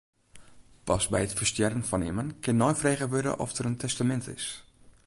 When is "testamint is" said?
3.83-4.45